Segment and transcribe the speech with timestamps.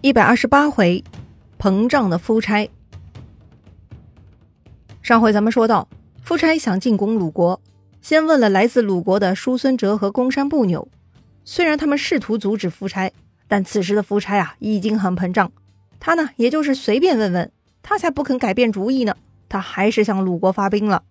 [0.00, 1.02] 一百二十八回，
[1.58, 2.70] 膨胀的夫差。
[5.02, 5.88] 上回咱们说到，
[6.22, 7.60] 夫差想进攻鲁国，
[8.00, 10.86] 先问了来自鲁国的叔孙哲和公山不扭。
[11.44, 13.10] 虽然他们试图阻止夫差，
[13.48, 15.50] 但此时的夫差啊已经很膨胀。
[15.98, 17.50] 他呢，也就是随便问问，
[17.82, 19.16] 他才不肯改变主意呢。
[19.48, 21.02] 他还是向鲁国发兵了。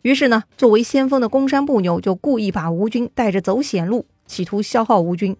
[0.00, 5.36] 于是呢，作为先锋的公山不扭就故意把吴军带着走险路，企图消耗吴军。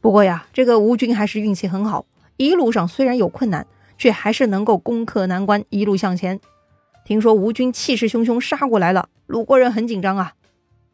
[0.00, 2.06] 不过呀，这个吴军还是运气很好。
[2.36, 3.66] 一路上虽然有困难，
[3.96, 6.40] 却还是能够攻克难关，一路向前。
[7.04, 10.34] 听说吴军气势汹汹杀过来了，鲁国人很紧张啊。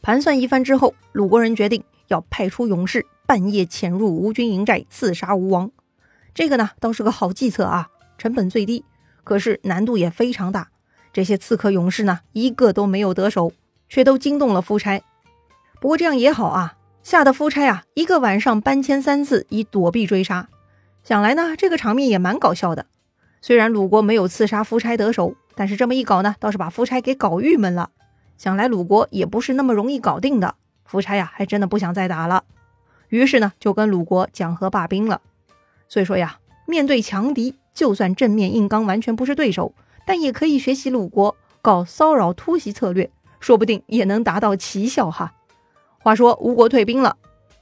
[0.02, 5.70] 盘算一番之后，鲁国人决定要派出勇士，半夜潜入吴军营寨，刺杀吴王。
[6.34, 8.84] 这个呢，倒是个好计策啊，成本最低，
[9.24, 10.68] 可是难度也非常大。
[11.12, 13.52] 这些刺客勇士呢，一个都没有得手，
[13.88, 15.02] 却都惊动了夫差。
[15.80, 20.48] 不过这样也好啊，吓得夫差啊，一个晚上搬迁三次，以躲避追杀。
[21.02, 22.86] 想来呢，这个场面也蛮搞笑的。
[23.40, 27.90] 虽然鲁国没有刺杀夫差得手，但是这么一搞呢，倒是把夫差给搞郁闷了。
[28.36, 32.44] 想来鲁国也不是那么容易搞定的，夫差呀，还真的不想再打了。
[33.08, 35.20] 于是呢，就跟鲁国讲和罢兵了。
[35.88, 39.74] 所以说呀，面对强敌，就算正面硬刚完全不是对手，
[40.06, 45.32] 但也可以学习鲁国搞骚扰突袭策略，说不定也能达到奇效哈。
[45.98, 47.16] 话说吴国退兵了。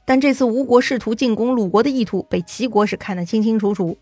[0.09, 3.99] 但这次吴国试图进攻鲁国的意图被齐国是看得清清楚楚。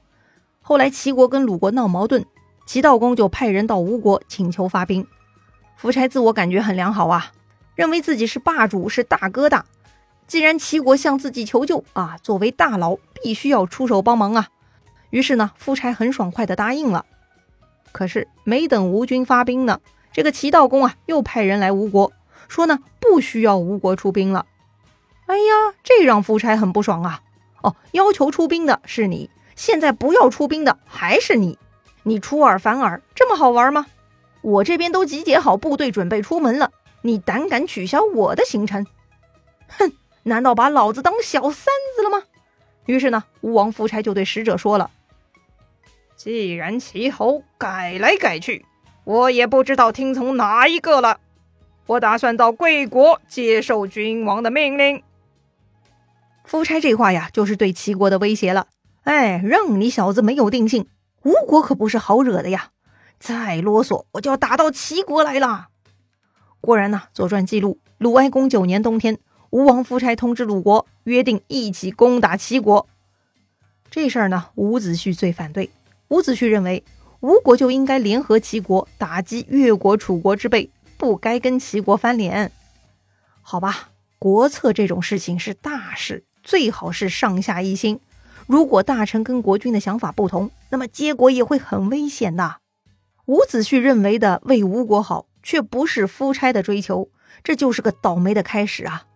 [0.62, 2.24] 后来齐国跟鲁国闹矛盾，
[2.64, 5.04] 齐悼公就派人到吴国请求发兵。
[5.76, 7.32] 夫差自我感觉很良好啊，
[7.74, 9.66] 认为自己是霸主，是大哥大。
[10.28, 14.46] 既然齐国向自己求救啊，作为大佬必须要出手帮忙啊。
[15.10, 17.04] 于是呢，夫差很爽快地答应了。
[17.90, 19.80] 可是没等吴军发兵呢，
[20.12, 22.12] 这个齐悼公啊又派人来吴国，
[22.46, 24.46] 说呢不需要吴国出兵了。
[25.26, 27.20] 哎呀，这让夫差很不爽啊！
[27.62, 31.58] 哦，要求出兵的是你，现在不要出兵的还是你，
[32.04, 33.86] 你出尔反尔，这么好玩吗？
[34.42, 36.70] 我这边都集结好部队，准备出门了，
[37.02, 38.86] 你胆敢取消我的行程？
[39.66, 39.92] 哼，
[40.22, 42.22] 难道把老子当小三子了吗？
[42.84, 44.92] 于是呢，吴王夫差就对使者说了
[46.14, 48.64] ：“既然齐侯改来改去，
[49.02, 51.18] 我也不知道听从哪一个了。
[51.86, 55.02] 我打算到贵国接受君王的命令。”
[56.46, 58.68] 夫差这话呀，就是对齐国的威胁了。
[59.02, 60.88] 哎，让你小子没有定性，
[61.24, 62.70] 吴国可不是好惹的呀！
[63.18, 65.68] 再啰嗦，我就要打到齐国来了。
[66.60, 69.18] 果然呢，《左传》记录，鲁哀公九年冬天，
[69.50, 72.88] 吴王夫差通知鲁国，约定一起攻打齐国。
[73.90, 75.70] 这事儿呢，伍子胥最反对。
[76.08, 76.84] 伍子胥认为，
[77.20, 82.52] 吴国就应该联合齐国打击越国、楚国之辈，不该跟齐国翻脸。
[83.42, 86.24] 好吧，国策这种事情是大事。
[86.46, 87.98] 最好是上下一心。
[88.46, 92.58] 如果大臣跟国君的想法不同，那么结果也会很危险的。
[93.24, 97.08] 伍子胥认为的为吴国好，却不是夫差的追求，
[97.42, 99.06] 这就是个倒霉的开始啊。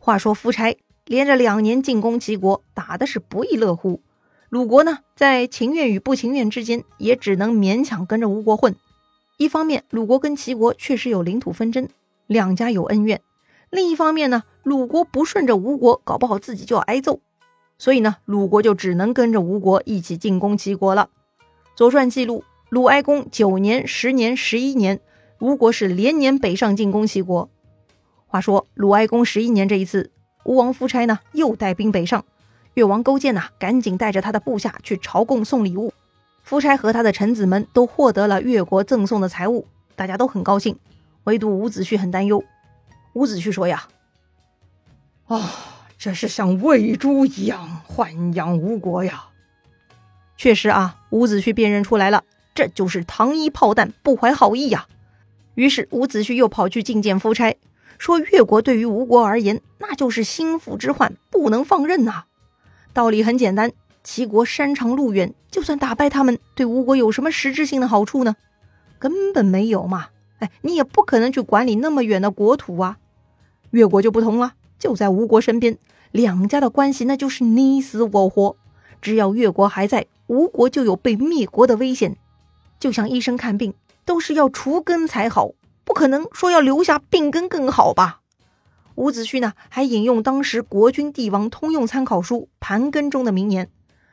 [0.00, 4.02] 话说夫差连着两年进攻齐国，打的是不亦乐乎。
[4.48, 8.74] 鲁国呢，在情愿与不情愿之间，也只能勉强跟着吴国混。
[9.38, 11.88] 一方面，鲁国跟齐国确实有领土纷争，
[12.26, 13.20] 两家有恩怨。
[13.70, 17.20] 另一方面呢，鲁国不顺着吴国，搞不好自己就要挨揍，
[17.78, 21.08] 所以呢，鲁国就只能跟着吴国一起进攻齐国了。
[21.76, 25.00] 左传记录，鲁哀公九年、十年、十一年，
[25.38, 27.48] 吴国是连年北上进攻齐国。
[28.26, 30.10] 话说鲁哀公十一年这一次，
[30.44, 32.24] 吴王夫差呢又带兵北上，
[32.74, 35.92] 越王勾践呐赶紧带着他的部下去朝贡送礼物，
[36.42, 40.76] 夫差和他的臣子们都获得了越国赠送的财物，大家都很高兴，
[41.24, 42.42] 唯独伍子胥很担忧。
[43.14, 43.88] 伍子胥说：“呀，
[45.26, 45.50] 啊，
[45.98, 49.24] 这是像喂猪一样豢养吴国呀！
[50.36, 54.86] 确实啊，伍子胥辨认出来了，这就是糖衣炮弹，不怀好意呀。
[55.54, 57.56] 于是伍子胥又跑去觐见夫差，
[57.98, 62.24] 说越国对于吴国而言，那就是心腹之患，不能放任呐。
[62.92, 63.72] 道理很简单，
[64.04, 68.36] 齐国山长路远，就算打败他们，对吴国有什么实质性的好处呢？
[68.98, 70.06] 根本没有嘛。”
[70.40, 72.98] 哎，你也不可能去管理那么远的国土啊！
[73.70, 75.78] 越国就不同了，就在吴国身边，
[76.10, 78.56] 两家的关系那就是你死我活。
[79.00, 82.16] 只要越国还在，吴国就有被灭国的危险。
[82.78, 85.52] 就像医生看病，都是要除根才好，
[85.84, 88.20] 不可能说要留下病根更好吧？
[88.96, 93.70] 伍子胥呢，还引用当时国君帝王通用参考书《盘庚》中的名言，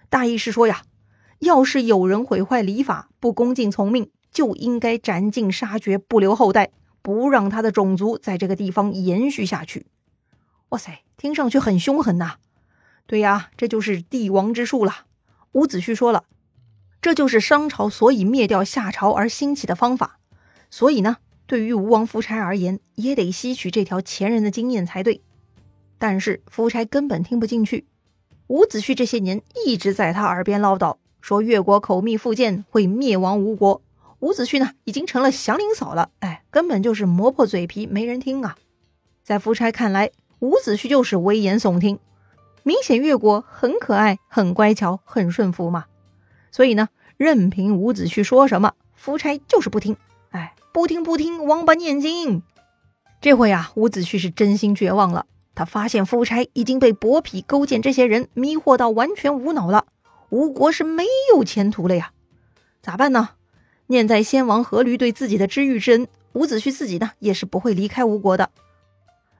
[0.09, 0.83] 大意是说呀，
[1.39, 4.09] 要是有人毁坏礼法，不恭敬从命。
[4.31, 6.69] 就应该斩尽杀绝，不留后代，
[7.01, 9.85] 不让他的种族在这个地方延续下去。
[10.69, 12.35] 哇塞，听上去很凶狠呐！
[13.05, 15.05] 对呀，这就是帝王之术了。
[15.53, 16.25] 伍子胥说了，
[17.01, 20.19] 这就是商朝所以灭掉夏朝而兴起的方法。
[20.69, 25.21] 所以呢，对于吴王夫差而言，也得吸取这条前人的经验才对。
[25.97, 27.87] 但是夫差根本听不进去。
[28.47, 33.81] 伍子胥这些年一直在他耳边唠叨，说越国口蜜腹剑会灭亡吴国。
[34.19, 38.57] 伍子胥呢，已经成了祥林嫂了，哎，根本就是磨破嘴皮，没人听啊。
[39.23, 41.99] 在夫差看来，伍子胥就是危言耸听，
[42.63, 45.85] 明显越国很可爱、很乖巧、很顺服嘛。
[46.49, 49.95] 所以呢，任凭伍子胥说什么，夫差就是不听。
[50.31, 52.41] 哎，不听不听，王八念经。
[53.21, 55.27] 这回啊，伍子胥是真心绝望了。
[55.53, 59.85] 他发现夫差已经被伯嚭、勾践这些人迷惑到完全无脑了，
[60.29, 61.03] 吴国是没
[61.33, 62.11] 有前途了呀！
[62.81, 63.29] 咋办呢？
[63.87, 68.49] 念在先王阖闾对自己的知遇之恩，伍子胥自己呢也是不会离开吴国的。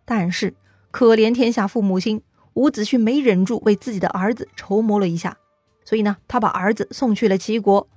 [0.04, 0.54] 但是
[0.92, 2.22] 可怜天下父母心，
[2.54, 5.38] 伍子胥没忍住为自己的儿子筹谋了一下，
[5.86, 7.88] 所以呢，他把儿子送去了齐国，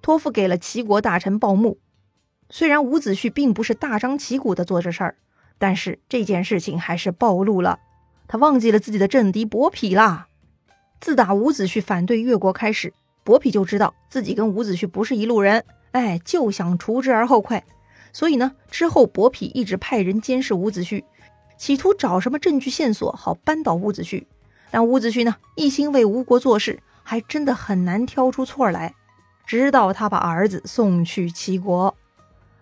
[0.00, 1.78] 托付给了齐国大臣鲍牧。
[2.48, 5.16] 虽然伍子胥并不是大张旗鼓的做这事儿。
[5.60, 7.80] 但是这件事情还是暴露了，
[8.28, 10.28] 他忘记了自己的政敌伯嚭啦。
[11.00, 12.92] 自打伍子胥反对越国开始，
[13.24, 17.64] 伯嚭就知道自己跟伍子胥不是一路人，哎，就想除之而后快。
[18.12, 21.04] 所以呢，之后伯嚭一直派人监视伍子胥，
[21.56, 24.24] 企图找什么证据线索好扳倒伍子胥。
[24.70, 28.94] 但伍子胥呢，一心为吴国做事，还真的很难挑出错来。
[29.46, 31.94] 直到他把儿子送去齐国，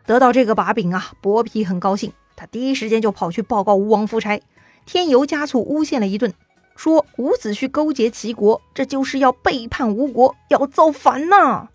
[0.05, 2.13] 得到这个把柄啊，伯嚭很高兴。
[2.37, 4.41] 他第一时间就跑去报告吴王夫差，
[4.85, 6.33] 添油加醋诬陷了一顿，
[6.77, 11.71] 说伍子胥勾结齐国，这就是要背叛吴国，要造反呐！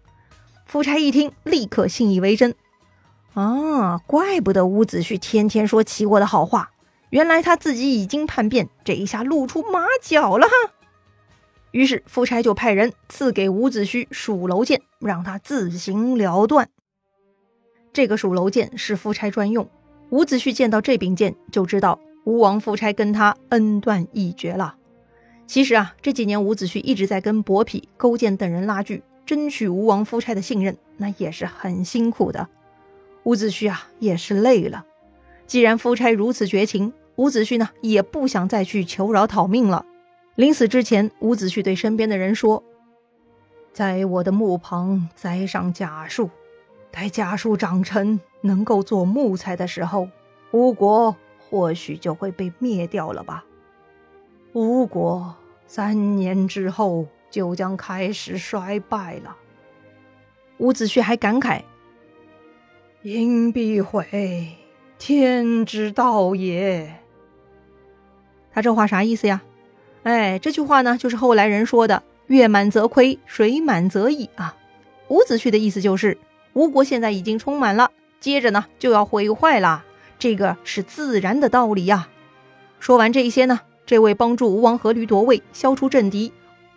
[0.71, 2.55] 夫差一听，立刻信以为真。
[3.33, 6.71] 啊，怪不得伍子胥天天说齐国的好话，
[7.09, 10.53] 原来他自己已经叛变，这一下露出马脚了哈！
[11.71, 16.69] 于是夫差就派人赐给伍子胥蜀楼剑，让他自行了断。
[17.91, 19.69] 这个蜀楼剑是夫差专用。
[20.11, 24.75] 伍子胥见到这柄剑，就知道吴王夫差跟他恩断义绝了。
[25.45, 32.49] 其实啊，这几年伍子胥一直在跟伯嚭、勾践等人拉锯，争取吴王夫差的信任，那也是很辛苦的。
[33.23, 34.85] 伍子胥啊，也是累了。
[35.47, 39.85] 既然夫差如此绝情，伍子胥呢，也不想再去求饶讨命了。
[40.35, 42.61] 临死之前，伍子胥对身边的人说
[43.71, 46.29] ：“在我的墓旁栽上假树，
[46.91, 50.09] 待假树长成。”能够做木材的时候，
[50.51, 53.45] 吴国或许就会被灭掉了吧。
[54.51, 55.33] 吴国
[55.65, 59.35] 三年之后就将开始衰败了。
[60.59, 61.61] 伍子胥还感慨
[63.01, 64.57] ：“因必毁，
[64.99, 66.99] 天之道也。”
[68.53, 69.41] 他这话啥意思呀？
[70.03, 74.55] 哎，这句话呢，就是后来人说的“月满则亏，水满则溢”啊。
[75.07, 76.17] 伍子胥的意思就是，
[76.53, 77.91] 吴国现在已经充满了。
[78.19, 79.83] 接着呢，就要毁坏了，
[80.19, 82.07] 这个是自然的道理呀。
[82.79, 86.31] 说完这些呢，这位帮助吴王阖闾夺位、消除政敌、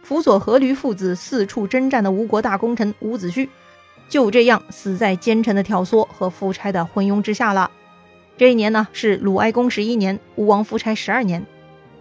[0.05, 3.49] 辅佐阖闾父子四处征战的吴国大功臣伍子胥，
[4.07, 7.71] 就这样死在奸臣的挑唆和夫差的昏庸之下了。
[8.37, 11.43] 这一年呢，是鲁哀公十一年，吴王夫差十二年。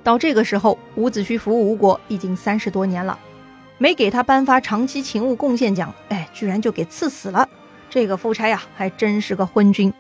[0.04, 3.18] 到这个时候，伍子胥服务吴国已经三十多年了，
[3.78, 7.48] 没给他颁发长期勤务贡献奖，哎，居然就给赐死了。
[7.90, 9.94] 这个夫差呀，还真是个昏君。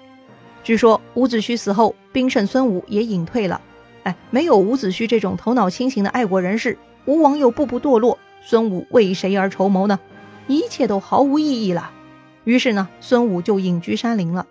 [0.62, 3.62] 据说伍子胥死后，兵圣孙武也隐退了。
[4.04, 10.00] 哎，没有伍子胥这种头脑清醒的爱国人士，吴王又步步堕落，孙武为谁而筹谋呢？
[10.48, 11.91] 一切都毫无意义了。
[12.43, 14.48] 于是呢，孙武就隐居山林了。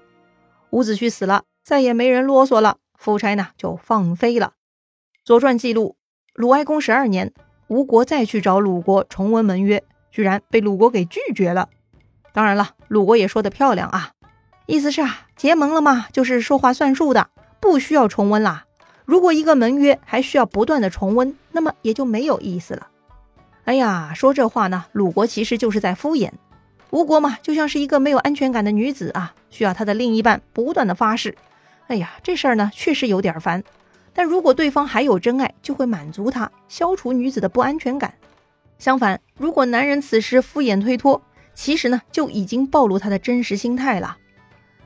[0.71, 4.47] 伍子胥死了，再也没人啰嗦了，夫差呢就放飞了。
[5.25, 5.97] 《左传》记录，
[6.35, 7.33] 鲁哀公十二年，
[7.69, 11.69] 吴国再去找鲁国重温盟约，居然被鲁国给拒绝了。
[12.33, 14.13] 当然了，鲁国也说的漂亮啊，
[14.67, 17.29] 意思是啊，结盟了嘛，就是说话算数的，
[17.61, 18.65] 不需要重温啦。
[19.05, 22.89] 如果一个盟约还需要不断的重温，那么也就没有意思了。
[23.65, 26.31] 哎呀，说这话呢，鲁国其实就是在敷衍。
[26.91, 31.35] 吴国嘛，就像是一个没有安全感的女子啊，需要她的另一半不断的发誓。
[31.87, 33.63] 哎呀，这事儿呢，确实有点烦。
[34.13, 38.13] 但如果对方还有真爱，就会满足她，消除女子的不安全感。
[38.79, 41.23] 相反，如果男人此时敷衍推脱，
[41.55, 44.17] 其实呢，就已经暴露他的真实心态了。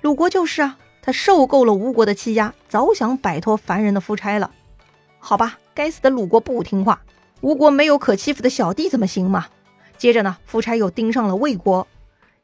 [0.02, 4.50] 鲁国就是啊，他受够了吴国的欺压，早想摆脱凡人的夫差了。
[5.28, 7.02] 好吧，该死的鲁国不听话，
[7.40, 9.46] 吴国没有可欺负的小弟怎么行嘛？
[9.98, 11.84] 接着呢，夫差又盯上了魏国。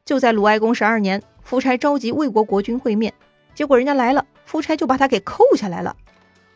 [0.04, 3.14] 就在鲁哀公十二年，夫差召集魏国国君会面，
[3.54, 5.94] 结果人家来了，夫差就把他给扣下来了。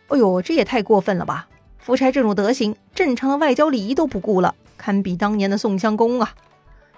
[0.09, 1.47] 哎呦，这也太过分了吧！
[1.78, 6.35] 夫差这种德行，正常的外交礼仪都不顾了，堪比当年的宋襄公啊。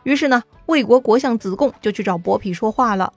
[0.05, 3.13] 于是呢，魏国国相子贡就去找伯嚭说话了。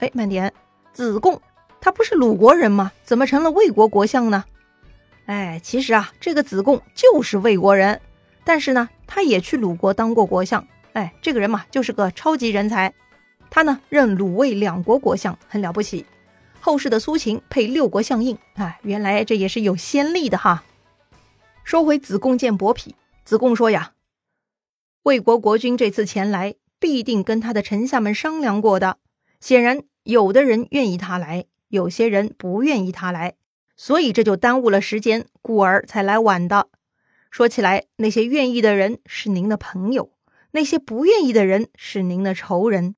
[0.00, 0.52] 哎，慢点，
[0.92, 1.40] 子贡
[1.80, 2.90] 他不是鲁国人吗？
[3.04, 4.44] 怎么成了魏国国相呢？
[5.30, 8.00] 哎，其实啊，这个子贡就是魏国人，
[8.42, 10.66] 但是呢，他也去鲁国当过国相。
[10.92, 12.92] 哎，这个人嘛，就是个超级人才。
[13.48, 16.04] 他呢，任鲁魏两国国相，很了不起。
[16.58, 20.64] 后世的苏秦配六国相印，哎，原来这也是有先例的哈。
[21.62, 22.90] 说回子贡见伯嚭，
[23.24, 23.92] 子贡说呀，
[25.04, 28.96] 魏国国君这次前来，必定跟他的臣下们商量过的。
[29.38, 33.36] 显然，有的人愿意他来，有些人不愿意他来。
[33.82, 36.68] 所以这就耽误了时间，故而才来晚的。
[37.30, 40.12] 说起来，那些愿意的人是您的朋友，
[40.50, 42.94] 那些不愿意的人是您的仇人。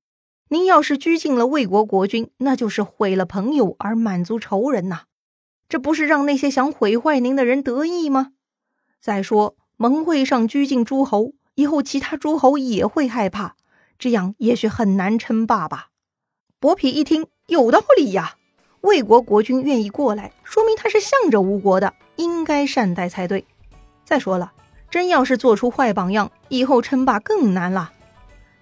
[0.49, 5.03] 您要是拘禁了魏国国君，那就是毁了朋友而满足仇人呐，
[5.69, 8.33] 这不是让那些想毁坏您的人得意吗？
[8.99, 13.55] 再说盟会上拘禁诸侯，以后其他诸侯也会害怕，
[13.97, 15.91] 这样也许很难称霸吧。
[16.59, 18.35] 伯嚭一听，有道理呀。
[18.83, 23.45] 魏国国君愿意过来，说明他是向着吴国的，应该善待才对。
[24.03, 24.51] 再说了，
[24.89, 27.93] 真要是做出坏榜样，以后称霸更难了。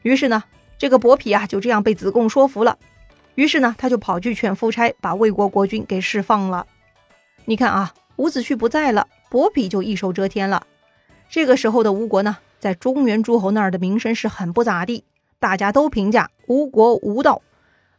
[0.04, 0.44] 于是呢，
[0.78, 2.78] 这个伯嚭啊，就这样被子贡说服了。
[3.34, 6.68] 于是呢，他就跑去劝夫差把魏国国君给释放了。
[7.46, 10.68] 你看啊，伍子胥不在了，伯嚭就一手遮天了。
[11.32, 15.04] 这个时候的吴国呢，在中原诸侯那儿的名声是很不咋地，
[15.40, 17.42] 大家都评价吴国无道。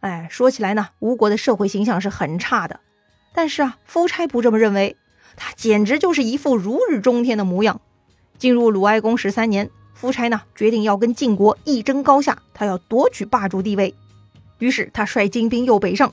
[0.02, 2.80] 哎，说起来呢，吴国的社会形象是很差的。
[3.32, 4.96] 但是啊，夫差不这么认为，
[5.36, 7.80] 他简直就是一副如日中天的模样。
[8.36, 13.94] 进入鲁哀公十三年，夫差呢决定要跟晋国一争高下，他要夺取霸主地位。
[14.58, 16.12] 于是他率精兵又北上，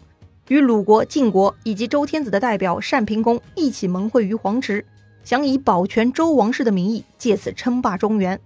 [0.50, 4.86] 与鲁国、晋国以及周天子的代表单平公一起盟会于黄池，
[5.24, 8.40] 想以保全周王室的名义，借此称霸中原。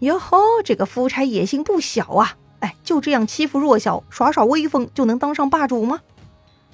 [0.00, 2.38] 哟吼，这个夫差野心不小啊！
[2.64, 6.00] 哎，就这样欺负弱小、耍耍威风就能当上霸主吗？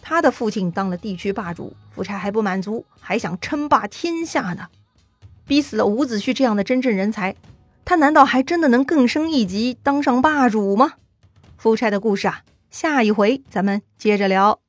[0.00, 4.68] 他的父亲当了地区霸主，夫差还不满足，还想称霸天下呢。
[5.48, 7.34] 逼死了伍子胥这样的真正人才，
[7.84, 10.92] 他难道还真的能更升一级当上霸主吗？
[11.56, 14.60] 夫差的故事啊，下一回咱们接着聊。